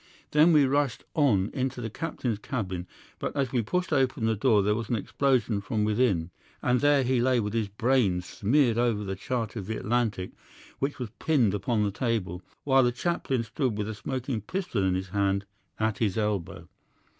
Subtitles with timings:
[0.31, 2.87] Then we rushed on into the captain's cabin,
[3.19, 6.31] but as we pushed open the door there was an explosion from within,
[6.63, 10.31] and there he lay with his brains smeared over the chart of the Atlantic
[10.79, 14.95] which was pinned upon the table, while the chaplain stood with a smoking pistol in
[14.95, 15.45] his hand
[15.79, 16.67] at his elbow.